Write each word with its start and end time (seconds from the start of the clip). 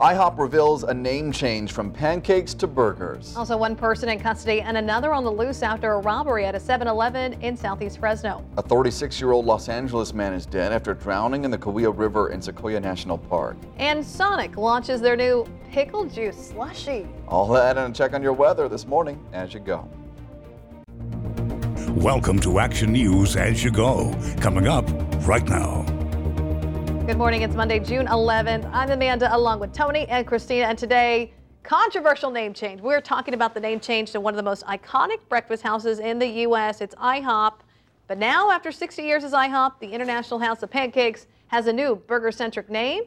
IHOP 0.00 0.38
reveals 0.38 0.82
a 0.82 0.94
name 0.94 1.30
change 1.30 1.72
from 1.72 1.90
pancakes 1.90 2.54
to 2.54 2.66
burgers. 2.66 3.36
Also, 3.36 3.54
one 3.54 3.76
person 3.76 4.08
in 4.08 4.18
custody 4.18 4.62
and 4.62 4.78
another 4.78 5.12
on 5.12 5.24
the 5.24 5.30
loose 5.30 5.62
after 5.62 5.92
a 5.92 5.98
robbery 5.98 6.46
at 6.46 6.54
a 6.54 6.60
7 6.60 6.88
Eleven 6.88 7.34
in 7.42 7.54
southeast 7.54 7.98
Fresno. 7.98 8.42
A 8.56 8.62
36 8.62 9.20
year 9.20 9.32
old 9.32 9.44
Los 9.44 9.68
Angeles 9.68 10.14
man 10.14 10.32
is 10.32 10.46
dead 10.46 10.72
after 10.72 10.94
drowning 10.94 11.44
in 11.44 11.50
the 11.50 11.58
Kaweah 11.58 11.92
River 11.94 12.30
in 12.30 12.40
Sequoia 12.40 12.80
National 12.80 13.18
Park. 13.18 13.58
And 13.76 14.02
Sonic 14.02 14.56
launches 14.56 15.02
their 15.02 15.16
new 15.16 15.46
pickle 15.70 16.06
juice 16.06 16.48
slushy. 16.48 17.06
All 17.28 17.46
that 17.48 17.76
and 17.76 17.94
a 17.94 17.96
check 17.96 18.14
on 18.14 18.22
your 18.22 18.32
weather 18.32 18.70
this 18.70 18.86
morning 18.86 19.22
as 19.34 19.52
you 19.52 19.60
go. 19.60 19.86
Welcome 21.90 22.38
to 22.40 22.58
Action 22.58 22.92
News 22.92 23.36
as 23.36 23.62
you 23.62 23.70
go. 23.70 24.14
Coming 24.40 24.66
up 24.66 24.88
right 25.26 25.46
now. 25.46 25.99
Good 27.10 27.18
morning. 27.18 27.42
It's 27.42 27.56
Monday, 27.56 27.80
June 27.80 28.06
11th. 28.06 28.70
I'm 28.72 28.88
Amanda 28.88 29.34
along 29.34 29.58
with 29.58 29.72
Tony 29.72 30.06
and 30.06 30.24
Christina, 30.24 30.66
and 30.66 30.78
today, 30.78 31.34
controversial 31.64 32.30
name 32.30 32.54
change. 32.54 32.80
We're 32.80 33.00
talking 33.00 33.34
about 33.34 33.52
the 33.52 33.58
name 33.58 33.80
change 33.80 34.12
to 34.12 34.20
one 34.20 34.32
of 34.32 34.36
the 34.36 34.44
most 34.44 34.64
iconic 34.66 35.18
breakfast 35.28 35.60
houses 35.60 35.98
in 35.98 36.20
the 36.20 36.28
U.S. 36.44 36.80
It's 36.80 36.94
IHOP. 36.94 37.54
But 38.06 38.18
now, 38.18 38.52
after 38.52 38.70
60 38.70 39.02
years 39.02 39.24
as 39.24 39.32
IHOP, 39.32 39.80
the 39.80 39.88
International 39.88 40.38
House 40.38 40.62
of 40.62 40.70
Pancakes 40.70 41.26
has 41.48 41.66
a 41.66 41.72
new 41.72 41.96
burger 41.96 42.30
centric 42.30 42.70
name. 42.70 43.02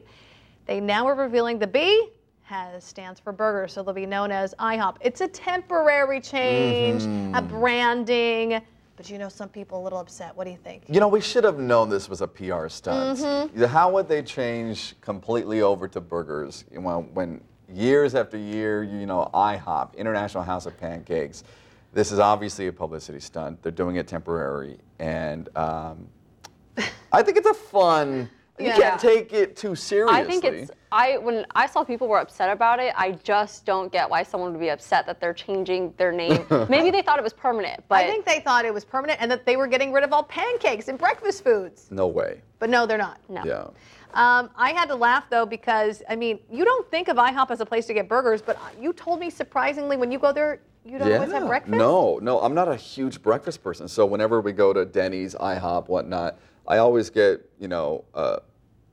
They 0.66 0.80
now 0.80 1.06
are 1.06 1.14
revealing 1.14 1.58
the 1.58 1.66
B 1.66 2.10
has 2.42 2.84
stands 2.84 3.18
for 3.18 3.32
burger, 3.32 3.66
so 3.66 3.82
they'll 3.82 3.94
be 3.94 4.04
known 4.04 4.30
as 4.30 4.54
IHOB. 4.58 4.98
It's 5.00 5.22
a 5.22 5.28
temporary 5.28 6.20
change, 6.20 7.04
a 7.04 7.06
mm-hmm. 7.06 7.46
branding. 7.48 8.60
But 8.96 9.10
you 9.10 9.18
know, 9.18 9.28
some 9.28 9.48
people 9.48 9.80
a 9.80 9.82
little 9.82 9.98
upset. 9.98 10.36
What 10.36 10.44
do 10.44 10.50
you 10.50 10.56
think? 10.56 10.84
You 10.88 11.00
know, 11.00 11.08
we 11.08 11.20
should 11.20 11.44
have 11.44 11.58
known 11.58 11.88
this 11.88 12.08
was 12.08 12.20
a 12.20 12.28
PR 12.28 12.68
stunt. 12.68 13.50
How 13.66 13.90
would 13.90 14.08
they 14.08 14.22
change 14.22 14.94
completely 15.00 15.62
over 15.62 15.88
to 15.88 16.00
burgers 16.00 16.64
you 16.70 16.80
know, 16.80 17.08
when 17.12 17.40
years 17.72 18.14
after 18.14 18.36
year, 18.36 18.82
you 18.82 19.06
know, 19.06 19.30
IHOP, 19.34 19.96
International 19.96 20.42
House 20.42 20.66
of 20.66 20.78
Pancakes, 20.78 21.44
this 21.92 22.12
is 22.12 22.18
obviously 22.18 22.66
a 22.66 22.72
publicity 22.72 23.20
stunt. 23.20 23.62
They're 23.62 23.72
doing 23.72 23.96
it 23.96 24.06
temporary. 24.06 24.78
And 24.98 25.48
um, 25.56 26.08
I 27.12 27.22
think 27.22 27.36
it's 27.36 27.48
a 27.48 27.54
fun, 27.54 28.28
you 28.58 28.66
Yeah. 28.66 28.76
can't 28.76 29.00
take 29.00 29.32
it 29.32 29.56
too 29.56 29.74
seriously. 29.74 30.16
I 30.20 30.24
think 30.24 30.44
it's 30.44 30.70
I 30.92 31.16
when 31.18 31.44
I 31.56 31.66
saw 31.66 31.82
people 31.82 32.06
were 32.06 32.20
upset 32.20 32.50
about 32.50 32.78
it, 32.78 32.94
I 32.96 33.12
just 33.24 33.66
don't 33.66 33.90
get 33.90 34.08
why 34.08 34.22
someone 34.22 34.52
would 34.52 34.60
be 34.60 34.68
upset 34.70 35.06
that 35.06 35.20
they're 35.20 35.34
changing 35.34 35.92
their 35.96 36.12
name. 36.12 36.46
Maybe 36.68 36.90
they 36.90 37.02
thought 37.02 37.18
it 37.18 37.24
was 37.24 37.32
permanent, 37.32 37.82
but 37.88 37.96
I 37.96 38.06
think 38.06 38.24
they 38.24 38.40
thought 38.40 38.64
it 38.64 38.72
was 38.72 38.84
permanent 38.84 39.20
and 39.20 39.28
that 39.30 39.44
they 39.44 39.56
were 39.56 39.66
getting 39.66 39.92
rid 39.92 40.04
of 40.04 40.12
all 40.12 40.22
pancakes 40.22 40.86
and 40.88 40.96
breakfast 40.98 41.42
foods. 41.42 41.88
No 41.90 42.06
way. 42.06 42.42
But 42.60 42.70
no, 42.70 42.86
they're 42.86 42.98
not. 42.98 43.18
no. 43.28 43.42
Yeah. 43.44 43.66
Um, 44.14 44.50
I 44.56 44.70
had 44.70 44.86
to 44.86 44.94
laugh 44.94 45.24
though 45.28 45.46
because 45.46 46.02
I 46.08 46.14
mean, 46.14 46.38
you 46.48 46.64
don't 46.64 46.88
think 46.92 47.08
of 47.08 47.16
IHOP 47.16 47.50
as 47.50 47.60
a 47.60 47.66
place 47.66 47.86
to 47.86 47.94
get 47.94 48.08
burgers, 48.08 48.40
but 48.40 48.56
you 48.80 48.92
told 48.92 49.18
me 49.18 49.30
surprisingly 49.30 49.96
when 49.96 50.12
you 50.12 50.20
go 50.20 50.32
there, 50.32 50.60
you 50.84 50.98
don't 50.98 51.12
always 51.12 51.32
have 51.32 51.46
breakfast. 51.46 51.76
No, 51.76 52.18
no, 52.20 52.40
I'm 52.40 52.54
not 52.54 52.68
a 52.68 52.76
huge 52.76 53.22
breakfast 53.22 53.62
person. 53.62 53.88
So 53.88 54.04
whenever 54.04 54.40
we 54.40 54.52
go 54.52 54.72
to 54.72 54.84
Denny's, 54.84 55.34
IHOP, 55.34 55.88
whatnot, 55.88 56.38
I 56.66 56.78
always 56.78 57.10
get, 57.10 57.48
you 57.58 57.68
know, 57.68 58.04
a 58.14 58.40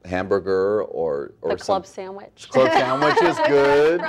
hamburger 0.05 0.83
or 0.83 1.33
or 1.41 1.51
The 1.51 1.57
club 1.57 1.85
some 1.85 1.93
sandwich. 1.93 2.47
club 2.49 2.71
sandwich 2.73 3.21
is 3.21 3.37
good. 3.47 4.01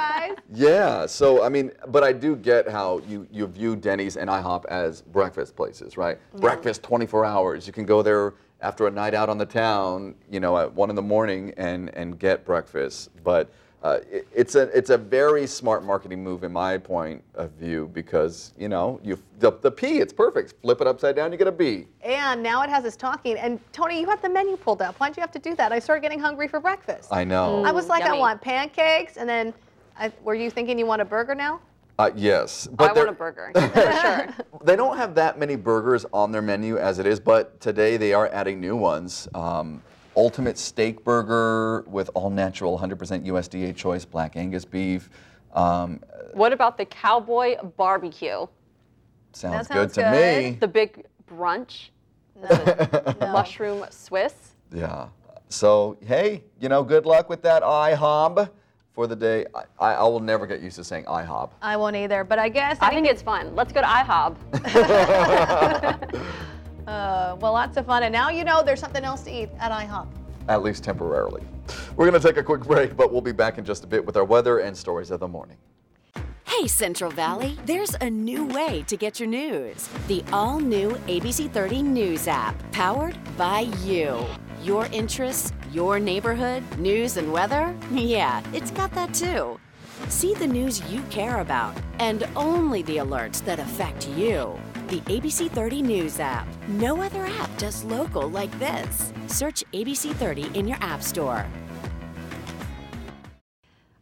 Yeah. 0.52 1.06
So 1.06 1.42
I 1.42 1.48
mean, 1.48 1.72
but 1.88 2.02
I 2.02 2.12
do 2.12 2.36
get 2.36 2.68
how 2.68 2.98
you 3.08 3.26
you 3.30 3.46
view 3.46 3.76
Denny's 3.76 4.16
and 4.16 4.30
IHOP 4.30 4.64
as 4.66 5.02
breakfast 5.02 5.56
places, 5.56 5.96
right? 5.96 6.18
Breakfast 6.36 6.82
24 6.82 7.24
hours. 7.24 7.66
You 7.66 7.72
can 7.72 7.84
go 7.84 8.02
there 8.02 8.34
after 8.60 8.86
a 8.86 8.90
night 8.90 9.12
out 9.12 9.28
on 9.28 9.38
the 9.38 9.46
town, 9.46 10.14
you 10.30 10.38
know, 10.40 10.56
at 10.56 10.72
one 10.72 10.88
in 10.88 10.96
the 10.96 11.02
morning 11.02 11.52
and 11.56 11.90
and 11.94 12.18
get 12.18 12.44
breakfast. 12.44 13.10
But 13.22 13.52
uh, 13.82 13.98
it, 14.10 14.28
it's 14.32 14.54
a 14.54 14.62
it's 14.76 14.90
a 14.90 14.98
very 14.98 15.46
smart 15.46 15.84
marketing 15.84 16.22
move 16.22 16.44
in 16.44 16.52
my 16.52 16.78
point 16.78 17.22
of 17.34 17.50
view 17.52 17.90
because 17.92 18.52
you 18.56 18.68
know 18.68 19.00
you 19.02 19.18
the, 19.40 19.50
the 19.60 19.70
P 19.70 19.98
it's 19.98 20.12
perfect. 20.12 20.54
Flip 20.62 20.80
it 20.80 20.86
upside 20.86 21.16
down, 21.16 21.32
you 21.32 21.38
get 21.38 21.48
a 21.48 21.52
B. 21.52 21.86
And 22.04 22.42
now 22.42 22.62
it 22.62 22.70
has 22.70 22.84
us 22.84 22.94
talking. 22.94 23.36
And 23.36 23.58
Tony, 23.72 24.00
you 24.00 24.08
have 24.08 24.22
the 24.22 24.28
menu 24.28 24.56
pulled 24.56 24.82
up. 24.82 24.94
Why'd 25.00 25.16
you 25.16 25.20
have 25.20 25.32
to 25.32 25.40
do 25.40 25.56
that? 25.56 25.72
I 25.72 25.80
started 25.80 26.02
getting 26.02 26.20
hungry 26.20 26.46
for 26.46 26.60
breakfast. 26.60 27.08
I 27.12 27.24
know. 27.24 27.64
I 27.64 27.72
was 27.72 27.88
like, 27.88 28.04
I 28.04 28.16
want 28.16 28.40
pancakes, 28.40 29.16
and 29.16 29.28
then 29.28 29.52
I, 29.98 30.12
were 30.22 30.34
you 30.34 30.48
thinking 30.48 30.78
you 30.78 30.86
want 30.86 31.02
a 31.02 31.04
burger 31.04 31.34
now? 31.34 31.60
Uh, 31.98 32.10
yes, 32.16 32.68
I 32.78 32.92
want 32.92 33.08
a 33.08 33.12
burger 33.12 33.52
sure. 33.54 34.46
They 34.64 34.76
don't 34.76 34.96
have 34.96 35.14
that 35.16 35.38
many 35.38 35.56
burgers 35.56 36.06
on 36.12 36.32
their 36.32 36.40
menu 36.40 36.78
as 36.78 36.98
it 36.98 37.06
is, 37.06 37.20
but 37.20 37.60
today 37.60 37.96
they 37.96 38.14
are 38.14 38.28
adding 38.28 38.60
new 38.60 38.76
ones. 38.76 39.28
Um, 39.34 39.82
Ultimate 40.16 40.58
Steak 40.58 41.04
Burger 41.04 41.82
with 41.86 42.10
all 42.14 42.30
natural 42.30 42.78
100% 42.78 43.26
USDA 43.26 43.74
choice 43.74 44.04
black 44.04 44.36
Angus 44.36 44.64
beef. 44.64 45.08
Um, 45.54 46.00
What 46.34 46.52
about 46.52 46.76
the 46.78 46.84
cowboy 46.84 47.56
barbecue? 47.76 48.46
sounds, 49.34 49.68
sounds 49.68 49.68
good 49.68 49.92
to 49.94 50.02
good. 50.10 50.44
me. 50.52 50.56
The 50.60 50.68
big 50.68 51.06
brunch, 51.30 51.88
No. 52.36 52.48
no. 53.20 53.32
mushroom 53.32 53.84
Swiss. 53.90 54.34
Yeah. 54.74 55.08
So, 55.48 55.96
hey, 56.06 56.42
you 56.60 56.68
know, 56.68 56.82
good 56.82 57.04
luck 57.06 57.28
with 57.28 57.42
that 57.42 57.62
IHOB 57.62 58.48
for 58.94 59.06
the 59.06 59.16
day. 59.16 59.46
I, 59.54 59.62
I, 59.78 59.94
I 59.94 60.02
will 60.04 60.20
never 60.20 60.46
get 60.46 60.60
used 60.60 60.76
to 60.76 60.84
saying 60.84 61.04
IHOB. 61.04 61.50
I 61.60 61.76
won't 61.76 61.96
either. 61.96 62.24
But 62.24 62.38
I 62.38 62.48
guess 62.48 62.78
I 62.80 62.90
think 62.90 63.06
it's 63.06 63.22
fun. 63.22 63.54
Let's 63.54 63.72
go 63.72 63.80
to 63.80 63.86
IHOB. 63.86 64.36
Uh, 66.86 67.36
well, 67.40 67.52
lots 67.52 67.76
of 67.76 67.86
fun. 67.86 68.02
And 68.02 68.12
now 68.12 68.28
you 68.30 68.44
know 68.44 68.62
there's 68.62 68.80
something 68.80 69.04
else 69.04 69.22
to 69.22 69.30
eat 69.30 69.48
at 69.58 69.70
IHOP. 69.72 70.08
at 70.48 70.62
least 70.62 70.82
temporarily. 70.84 71.42
We're 71.96 72.08
going 72.10 72.20
to 72.20 72.26
take 72.26 72.36
a 72.36 72.42
quick 72.42 72.62
break, 72.62 72.96
but 72.96 73.12
we'll 73.12 73.20
be 73.20 73.32
back 73.32 73.58
in 73.58 73.64
just 73.64 73.84
a 73.84 73.86
bit 73.86 74.04
with 74.04 74.16
our 74.16 74.24
weather 74.24 74.58
and 74.58 74.76
stories 74.76 75.10
of 75.10 75.20
the 75.20 75.28
morning. 75.28 75.56
Hey, 76.44 76.66
Central 76.66 77.10
Valley, 77.10 77.56
there's 77.64 77.94
a 78.00 78.10
new 78.10 78.44
way 78.46 78.82
to 78.88 78.96
get 78.96 79.18
your 79.20 79.28
news. 79.28 79.88
The 80.08 80.22
all 80.32 80.58
new 80.60 80.90
ABC 81.06 81.50
30 81.50 81.82
News 81.82 82.28
app, 82.28 82.54
powered 82.72 83.16
by 83.36 83.60
you. 83.84 84.24
Your 84.62 84.86
interests, 84.86 85.52
your 85.72 85.98
neighborhood, 85.98 86.62
news 86.78 87.16
and 87.16 87.32
weather? 87.32 87.74
Yeah, 87.92 88.42
it's 88.52 88.70
got 88.70 88.90
that 88.92 89.14
too. 89.14 89.58
See 90.08 90.34
the 90.34 90.46
news 90.46 90.82
you 90.90 91.00
care 91.10 91.40
about 91.40 91.74
and 92.00 92.28
only 92.36 92.82
the 92.82 92.96
alerts 92.98 93.42
that 93.44 93.58
affect 93.60 94.08
you. 94.10 94.58
The 94.88 95.00
ABC 95.02 95.50
30 95.50 95.82
News 95.82 96.20
app. 96.20 96.46
No 96.68 97.00
other 97.00 97.24
app 97.24 97.56
does 97.56 97.84
local 97.84 98.28
like 98.28 98.56
this. 98.58 99.12
Search 99.26 99.64
ABC 99.72 100.12
30 100.14 100.50
in 100.58 100.68
your 100.68 100.76
App 100.80 101.02
Store. 101.02 101.46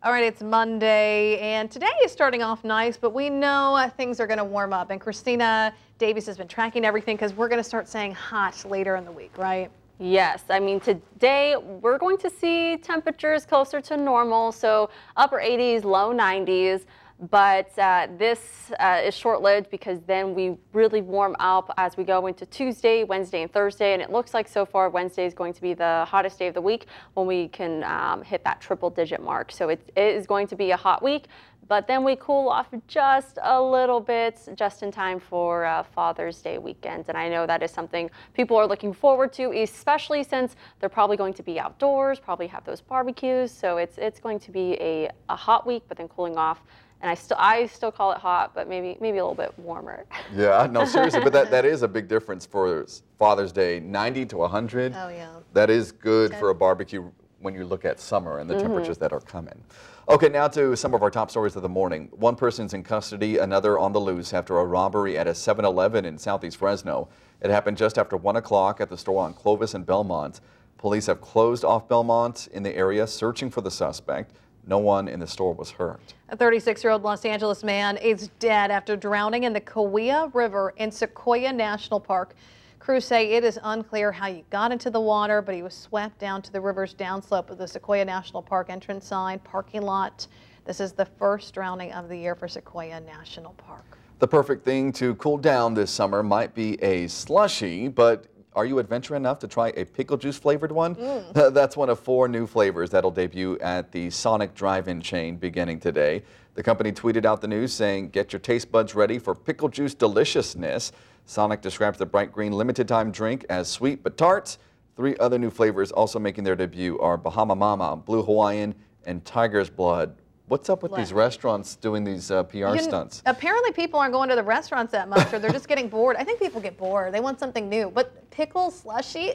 All 0.03 0.13
right, 0.13 0.25
it's 0.25 0.43
Monday, 0.43 1.39
and 1.41 1.71
today 1.71 1.93
is 2.03 2.11
starting 2.11 2.43
off 2.43 2.65
nice, 2.65 2.97
but 2.97 3.13
we 3.13 3.29
know 3.29 3.77
uh, 3.77 3.91
things 3.91 4.19
are 4.19 4.27
going 4.27 4.39
to 4.39 4.45
warm 4.45 4.73
up. 4.73 4.91
And 4.91 5.01
Christina 5.01 5.75
Davies 5.99 6.27
has 6.27 6.39
been 6.39 6.49
tracking 6.49 6.85
everything 6.85 7.17
because 7.17 7.35
we're 7.35 7.49
going 7.49 7.61
to 7.63 7.69
start 7.69 7.87
saying 7.87 8.15
hot 8.15 8.65
later 8.65 8.97
in 8.97 9.05
the 9.05 9.13
week, 9.13 9.37
right? 9.37 9.71
Yes, 9.99 10.45
I 10.49 10.59
mean, 10.59 10.81
today 10.81 11.57
we're 11.57 11.99
going 11.99 12.17
to 12.19 12.31
see 12.31 12.79
temperatures 12.79 13.45
closer 13.45 13.83
to 13.83 13.99
normal, 13.99 14.51
so 14.51 14.89
upper 15.19 15.37
80s, 15.39 15.85
low 15.85 16.15
90s. 16.15 16.87
But 17.29 17.79
uh, 17.79 18.09
this 18.17 18.73
uh, 18.81 19.03
is 19.05 19.15
short 19.15 19.43
lived 19.43 19.69
because 19.69 20.01
then 20.07 20.35
we 20.35 20.57
really 20.73 21.03
warm 21.03 21.37
up 21.39 21.71
as 21.77 21.99
we 21.99 22.05
go 22.05 22.27
into 22.29 22.47
Tuesday, 22.47 23.05
Wednesday, 23.05 23.43
and 23.43 23.53
Thursday. 23.53 23.93
And 23.93 24.01
it 24.01 24.11
looks 24.11 24.33
like 24.33 24.49
so 24.49 24.65
far 24.65 24.89
Wednesday 24.89 25.27
is 25.27 25.35
going 25.35 25.53
to 25.53 25.61
be 25.61 25.75
the 25.75 26.07
hottest 26.09 26.39
day 26.39 26.47
of 26.47 26.55
the 26.55 26.63
week 26.63 26.87
when 27.13 27.27
we 27.27 27.49
can 27.49 27.85
um, 27.85 28.23
hit 28.23 28.43
that 28.45 28.63
triple 28.63 28.89
digit 28.89 29.23
mark. 29.23 29.53
So 29.53 29.69
it, 29.69 29.87
it 29.97 30.17
is 30.17 30.27
going 30.27 30.47
to 30.47 30.57
be 30.57 30.71
a 30.71 30.77
hot 30.79 31.03
week. 31.03 31.27
But 31.69 31.87
then 31.87 32.03
we 32.05 32.17
cool 32.17 32.49
off 32.49 32.67
just 32.89 33.39
a 33.43 33.63
little 33.63 34.01
bit, 34.01 34.41
just 34.55 34.83
in 34.83 34.91
time 34.91 35.21
for 35.21 35.67
uh, 35.67 35.83
Father's 35.85 36.41
Day 36.41 36.59
weekend. 36.59 37.05
And 37.09 37.17
I 37.17 37.29
know 37.29 37.47
that 37.47 37.63
is 37.63 37.71
something 37.71 38.11
people 38.33 38.57
are 38.57 38.67
looking 38.67 38.93
forward 38.93 39.33
to, 39.35 39.53
especially 39.53 40.25
since 40.25 40.57
they're 40.81 40.89
probably 40.89 41.17
going 41.17 41.35
to 41.35 41.43
be 41.43 41.61
outdoors, 41.61 42.19
probably 42.19 42.49
have 42.49 42.65
those 42.65 42.81
barbecues. 42.81 43.53
So 43.53 43.77
it's 43.77 43.99
it's 43.99 44.19
going 44.19 44.41
to 44.41 44.51
be 44.51 44.73
a, 44.81 45.11
a 45.29 45.37
hot 45.37 45.67
week, 45.67 45.85
but 45.87 45.99
then 45.99 46.09
cooling 46.09 46.37
off. 46.37 46.63
And 47.03 47.11
I 47.11 47.15
still 47.15 47.37
I 47.41 47.67
still 47.67 47.91
call 47.91 48.13
it 48.13 48.19
hot, 48.19 48.55
but 48.55 48.69
maybe 48.69 48.97
maybe 49.01 49.19
a 49.19 49.25
little 49.25 49.35
bit 49.35 49.59
warmer. 49.59 50.05
Yeah, 50.35 50.69
no, 50.71 50.85
seriously, 50.85 51.21
but 51.21 51.33
that, 51.33 51.51
that 51.51 51.65
is 51.65 51.83
a 51.83 51.89
big 51.89 52.07
difference 52.07 52.47
for 52.47 52.87
Father's 53.19 53.51
Day 53.53 53.81
90 53.81 54.27
to 54.27 54.37
100. 54.37 54.95
Oh, 54.95 55.09
yeah. 55.09 55.29
That 55.55 55.71
is 55.71 55.91
good 55.91 56.35
for 56.37 56.51
a 56.51 56.55
barbecue 56.55 57.11
when 57.41 57.55
you 57.55 57.65
look 57.65 57.85
at 57.85 57.99
summer 57.99 58.39
and 58.39 58.49
the 58.49 58.55
mm-hmm. 58.55 58.63
temperatures 58.63 58.99
that 58.99 59.13
are 59.13 59.21
coming. 59.21 59.61
Okay, 60.09 60.29
now 60.29 60.47
to 60.49 60.77
some 60.77 60.95
of 60.95 61.03
our 61.03 61.11
top 61.11 61.31
stories 61.31 61.57
of 61.57 61.63
the 61.63 61.69
morning. 61.69 62.09
One 62.13 62.37
person's 62.37 62.75
in 62.75 62.83
custody, 62.83 63.39
another 63.39 63.79
on 63.79 63.93
the 63.93 64.01
loose 64.01 64.33
after 64.33 64.59
a 64.59 64.65
robbery 64.65 65.19
at 65.19 65.27
a 65.27 65.35
7 65.35 65.65
Eleven 65.65 66.05
in 66.05 66.19
southeast 66.19 66.59
Fresno. 66.59 67.09
It 67.41 67.51
happened 67.51 67.77
just 67.77 67.99
after 67.99 68.17
1 68.17 68.37
o'clock 68.37 68.81
at 68.81 68.89
the 68.89 68.99
store 68.99 69.25
on 69.25 69.35
Clovis 69.35 69.75
and 69.75 69.87
Belmont. 69.87 70.41
Police 70.79 71.07
have 71.07 71.21
closed 71.21 71.65
off 71.65 71.89
Belmont 71.89 72.49
in 72.53 72.63
the 72.63 72.75
area, 72.75 73.07
searching 73.07 73.51
for 73.51 73.61
the 73.61 73.71
suspect. 73.71 74.33
No 74.67 74.79
one 74.79 75.09
in 75.09 75.21
the 75.21 75.27
store 75.27 75.55
was 75.55 75.71
hurt. 75.71 76.15
A 76.29 76.37
36 76.37 76.85
year 76.85 76.93
old 76.93 77.03
Los 77.03 77.25
Angeles 77.25 77.65
man 77.65 77.97
is 77.97 78.29
dead 78.39 78.71
after 78.71 78.97
drowning 78.97 79.45
in 79.45 79.53
the 79.53 79.61
Kaweah 79.61 80.33
River 80.35 80.75
in 80.77 80.91
Sequoia 80.91 81.53
National 81.53 82.01
Park. 82.01 82.35
Crews 82.79 83.05
say 83.05 83.33
it 83.33 83.45
is 83.45 83.59
unclear 83.63 84.11
how 84.11 84.33
he 84.33 84.45
got 84.51 84.73
into 84.73 84.91
the 84.91 85.01
water, 85.01 85.43
but 85.43 85.55
he 85.55 85.63
was 85.63 85.75
swept 85.75 86.19
down 86.19 86.41
to 86.43 86.53
the 86.53 86.61
river's 86.61 86.95
downslope 86.95 87.51
of 87.51 87.59
the 87.59 87.69
Sequoia 87.69 88.05
National 88.05 88.43
Park 88.43 88.71
entrance 88.71 89.07
sign 89.07 89.39
parking 89.41 89.83
lot. 89.83 90.27
This 90.65 90.81
is 90.81 90.93
the 90.93 91.05
first 91.05 91.53
drowning 91.53 91.93
of 91.93 92.09
the 92.09 92.17
year 92.17 92.35
for 92.35 92.49
Sequoia 92.49 93.01
National 93.01 93.53
Park. 93.55 93.99
The 94.19 94.29
perfect 94.29 94.65
thing 94.65 94.93
to 94.93 95.15
cool 95.17 95.39
down 95.39 95.75
this 95.75 95.91
summer 95.91 96.23
might 96.23 96.55
be 96.55 96.83
a 96.83 97.07
slushy, 97.07 97.89
but 97.89 98.27
are 98.55 98.67
you 98.67 98.79
adventurous 98.79 99.17
enough 99.17 99.39
to 99.41 99.49
try 99.49 99.69
a 99.77 99.85
pickle 99.85 100.17
juice 100.17 100.37
flavored 100.37 100.73
one? 100.73 100.97
Mm. 100.97 101.55
That's 101.55 101.77
one 101.77 101.89
of 101.89 102.01
four 102.01 102.29
new 102.29 102.47
flavors 102.47 102.91
that'll 102.91 103.11
debut 103.11 103.59
at 103.61 103.93
the 103.93 104.11
Sonic 104.11 104.55
Drive-In 104.55 105.01
chain 105.01 105.37
beginning 105.37 105.79
today. 105.79 106.25
The 106.55 106.63
company 106.63 106.91
tweeted 106.91 107.25
out 107.25 107.41
the 107.41 107.49
news 107.49 107.73
saying, 107.73 108.11
"Get 108.11 108.33
your 108.33 108.41
taste 108.41 108.73
buds 108.73 108.95
ready 108.95 109.19
for 109.19 109.35
pickle 109.35 109.69
juice 109.69 109.95
deliciousness." 109.95 110.93
Sonic 111.27 111.61
describes 111.61 111.99
the 111.99 112.07
bright 112.07 112.33
green 112.33 112.53
limited 112.53 112.89
time 112.89 113.13
drink 113.13 113.47
as 113.49 113.69
sweet 113.69 114.03
but 114.03 114.17
tart. 114.17 114.59
Three 114.97 115.17
other 115.19 115.39
new 115.39 115.51
flavors 115.51 115.93
also 115.93 116.19
making 116.19 116.45
their 116.45 116.57
debut 116.57 116.99
are 116.99 117.17
Bahama 117.17 117.55
Mama, 117.55 117.97
Blue 117.97 118.23
Hawaiian, 118.23 118.75
and 119.07 119.25
Tiger's 119.25 119.71
Blood. 119.71 120.17
What's 120.51 120.69
up 120.69 120.83
with 120.83 120.97
these 120.97 121.13
restaurants 121.13 121.77
doing 121.77 122.03
these 122.03 122.29
uh, 122.33 122.43
PR 122.43 122.57
You 122.57 122.65
can- 122.75 122.83
stunts? 122.83 123.23
Apparently, 123.25 123.71
people 123.71 124.01
aren't 124.01 124.13
going 124.13 124.29
to 124.31 124.35
the 124.35 124.43
restaurants 124.43 124.91
that 124.91 125.09
much, 125.09 125.33
or 125.33 125.39
they're 125.39 125.53
just 125.53 125.69
getting 125.69 125.89
bored. 125.89 126.17
I 126.17 126.25
think 126.25 126.41
people 126.41 126.61
get 126.61 126.77
bored. 126.77 127.15
They 127.15 127.21
want 127.21 127.39
something 127.39 127.69
new. 127.69 127.89
But 127.89 128.29
pickle 128.33 128.73
slushy, 128.73 129.35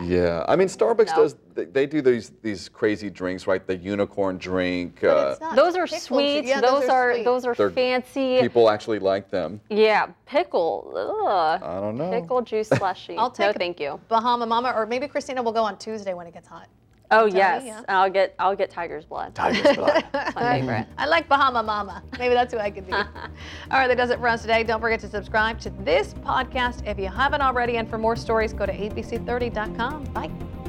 Yeah, 0.00 0.44
I 0.46 0.54
mean 0.54 0.68
Starbucks 0.68 1.06
No. 1.16 1.22
does. 1.22 1.34
They, 1.54 1.64
they 1.64 1.86
do 1.86 2.00
these 2.00 2.30
these 2.42 2.68
crazy 2.68 3.10
drinks, 3.10 3.48
right? 3.48 3.66
The 3.66 3.76
unicorn 3.76 4.38
drink. 4.38 5.02
Uh, 5.02 5.34
Those 5.56 5.74
are 5.74 5.86
pickle 5.86 5.96
juice. 5.98 6.02
sweet. 6.04 6.44
Yeah, 6.44 6.60
those, 6.60 6.88
are 6.88 7.12
sweet. 7.14 7.24
those 7.24 7.44
are 7.44 7.54
They're- 7.56 7.70
fancy. 7.70 8.40
people 8.40 8.70
actually 8.70 9.00
like 9.00 9.30
them. 9.30 9.60
Yeah, 9.68 10.06
pickle. 10.26 10.92
Ugh. 11.26 11.60
I 11.60 11.80
don't 11.80 11.96
know. 11.98 12.08
Pickle 12.12 12.42
juice 12.42 12.68
slushy. 12.68 13.16
I'll 13.16 13.32
take 13.32 13.48
no, 13.48 13.52
thank 13.58 13.80
you. 13.80 13.98
Bahama 14.06 14.46
Mama, 14.46 14.72
or 14.76 14.86
maybe 14.86 15.08
Christina 15.08 15.42
will 15.42 15.50
go 15.60 15.64
on 15.64 15.76
Tuesday 15.76 16.14
when 16.14 16.28
it 16.28 16.34
gets 16.34 16.46
hot. 16.46 16.68
Oh 17.12 17.26
Tony, 17.26 17.38
yes, 17.38 17.64
yeah. 17.64 17.82
I'll 17.88 18.10
get 18.10 18.34
I'll 18.38 18.54
get 18.54 18.70
tiger's 18.70 19.04
blood. 19.04 19.34
Tiger's 19.34 19.76
blood. 19.76 20.04
That's 20.12 20.34
my 20.34 20.60
favorite. 20.60 20.86
I 20.96 21.06
like 21.06 21.28
Bahama 21.28 21.62
Mama. 21.62 22.02
Maybe 22.18 22.34
that's 22.34 22.52
who 22.52 22.60
I 22.60 22.70
could 22.70 22.86
be. 22.86 22.92
All 22.92 23.02
right, 23.70 23.88
that 23.88 23.96
does 23.96 24.10
it 24.10 24.18
for 24.20 24.28
us 24.28 24.42
today. 24.42 24.62
Don't 24.62 24.80
forget 24.80 25.00
to 25.00 25.08
subscribe 25.08 25.58
to 25.60 25.70
this 25.70 26.14
podcast 26.14 26.86
if 26.86 26.98
you 26.98 27.08
haven't 27.08 27.40
already. 27.42 27.78
And 27.78 27.88
for 27.88 27.98
more 27.98 28.16
stories, 28.16 28.52
go 28.52 28.66
to 28.66 28.72
abc30.com. 28.72 30.04
Bye. 30.04 30.59